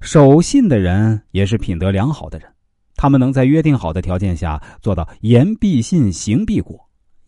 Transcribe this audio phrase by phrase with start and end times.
[0.00, 2.50] 守信的人也是品德良好的人，
[2.96, 6.78] 他们能在约定好的条件下做到言必信，行必果，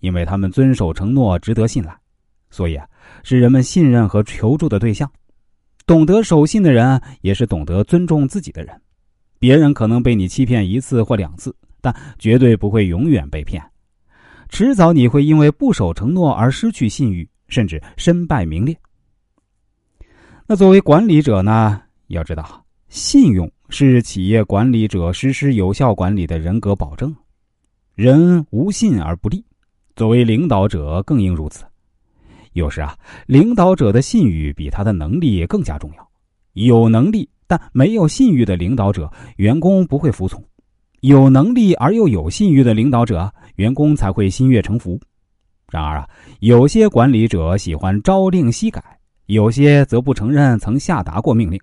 [0.01, 1.95] 因为他们遵守承诺，值得信赖，
[2.51, 2.87] 所以啊，
[3.23, 5.11] 是人们信任和求助的对象。
[5.87, 8.81] 懂得守信的人，也是懂得尊重自己的人。
[9.39, 13.63] 别人可能被你欺骗一次或两次，但绝对不会永远被骗。
[14.49, 18.75] 迟早你会因为不守承诺而失去信誉，甚至身败名裂。
[20.47, 21.82] 那作为管理者呢？
[22.13, 27.15] 要知道，信用是企业管理者实施有效管理的人格保证。
[27.95, 29.43] 人无信而不立，
[29.97, 31.65] 作为领导者更应如此。
[32.53, 32.95] 有时啊，
[33.27, 36.07] 领导者的信誉比他的能力更加重要。
[36.53, 40.39] 有能力但没有信誉的领导者，员工不会服从；
[41.01, 45.01] 有能力而又有信誉的领导者，员工才会心悦诚服。
[45.71, 46.07] 然而啊，
[46.41, 48.83] 有些管理者喜欢朝令夕改，
[49.25, 51.59] 有些则不承认曾下达过命令。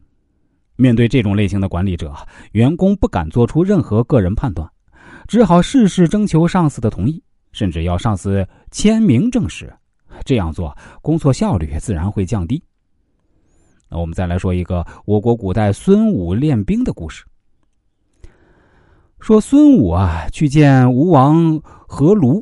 [0.79, 2.15] 面对这种类型的管理者，
[2.53, 4.65] 员工不敢做出任何个人判断，
[5.27, 9.69] 只好事事征求上司的同意，甚至要上司签名证实。
[10.23, 12.63] 这样做，工作效率自然会降低。
[13.89, 17.25] 那我们再来说一个我国古代孙武练兵的故事。
[19.19, 22.41] 说孙武啊，去见吴王阖庐，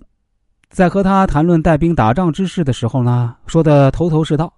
[0.69, 4.53] 在和他谈论带兵打仗之事的时候呢，说的头头是道。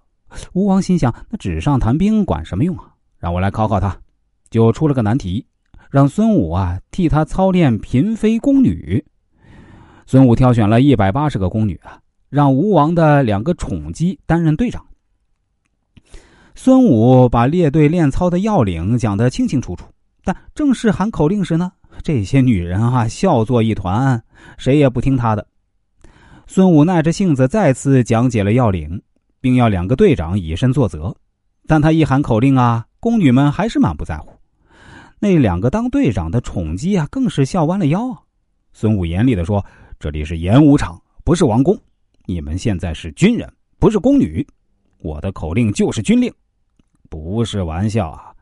[0.52, 2.92] 吴王心想：那纸上谈兵管什么用啊？
[3.20, 3.96] 让我来考考他，
[4.48, 5.46] 就出了个难题，
[5.90, 9.04] 让孙武啊替他操练嫔妃宫女。
[10.06, 14.84] 孙武挑选了一百八十个宫女啊，让吴王的两个宠姬担任队长。
[16.54, 19.84] 孙武把列队练操的要领讲得清清楚楚，
[20.24, 21.70] 但正式喊口令时呢，
[22.02, 24.20] 这些女人啊笑作一团，
[24.56, 25.46] 谁也不听他的。
[26.46, 29.00] 孙武耐着性子再次讲解了要领，
[29.40, 31.14] 并要两个队长以身作则，
[31.66, 32.86] 但他一喊口令啊。
[33.00, 34.30] 宫女们还是满不在乎，
[35.18, 38.20] 那两个当队长的宠姬啊，更是笑弯了腰啊。
[38.74, 39.64] 孙武严厉的说
[39.98, 41.76] ：“这里是演武场，不是王宫。
[42.26, 44.46] 你们现在是军人，不是宫女。
[44.98, 46.30] 我的口令就是军令，
[47.08, 48.34] 不是玩笑啊！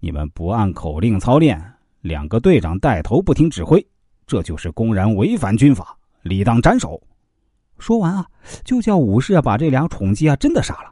[0.00, 1.62] 你们不按口令操练，
[2.00, 3.86] 两个队长带头不听指挥，
[4.26, 6.98] 这就是公然违反军法，理当斩首。”
[7.78, 8.26] 说完啊，
[8.64, 10.90] 就叫武士啊把这俩宠姬啊真的杀了。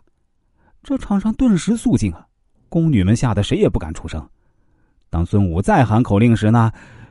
[0.82, 2.27] 这场上顿时肃静啊。
[2.68, 4.26] 宫女们吓得谁也不敢出声。
[5.10, 6.70] 当孙武再喊口令时呢，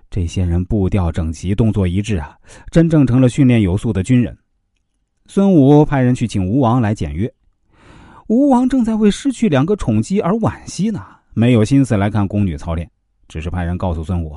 [0.09, 2.37] 这些人步调整齐，动作一致啊，
[2.69, 4.37] 真正成了训练有素的军人。
[5.25, 7.31] 孙武派人去请吴王来检阅。
[8.27, 11.03] 吴王正在为失去两个宠姬而惋惜呢，
[11.33, 12.89] 没有心思来看宫女操练，
[13.27, 14.35] 只是派人告诉孙武：“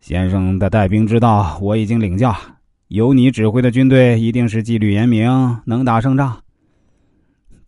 [0.00, 2.34] 先生的带兵之道我已经领教，
[2.88, 5.28] 由你指挥的军队一定是纪律严明，
[5.64, 6.38] 能打胜仗。”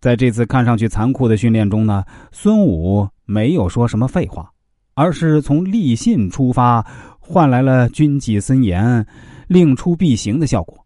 [0.01, 4.51] 在这次看上去残酷的训练中呢，孙武没有说什么废话，
[4.95, 6.83] 而是从立信出发，
[7.19, 9.05] 换来了军纪森严、
[9.47, 10.83] 令出必行的效果。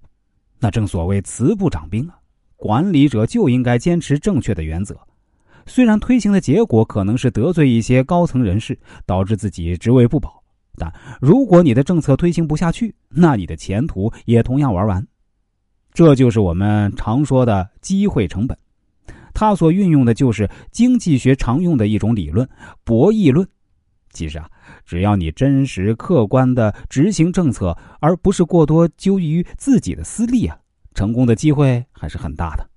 [0.60, 2.16] 那正所谓慈不掌兵啊，
[2.58, 4.94] 管理者就应该坚持正确的原则。
[5.66, 10.44] 虽然推行的结果可能是得罪一些高层人士，导致自己职位不保，
[10.78, 15.08] 但如果你的政策推行不下去，那你的前途也同样玩完。
[15.94, 18.58] 这就是我们常说的机会成本。
[19.36, 22.50] 他所运用的就是经济学常用的一种理论——
[22.84, 23.48] 博弈论。
[24.12, 24.50] 其实啊，
[24.86, 30.58] 只要你真实客观的执行政策，而不是过多纠于自己的私利啊，
[30.94, 32.68] 成功的机会还是很大的。